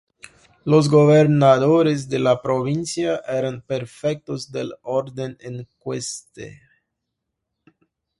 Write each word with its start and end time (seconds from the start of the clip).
Los 0.65 0.89
gobernadores 0.89 2.09
de 2.09 2.17
la 2.17 2.41
provincia 2.41 3.17
eran 3.27 3.61
prefectos 3.61 4.51
del 4.51 4.73
orden 4.81 5.37
ecuestre. 5.39 6.59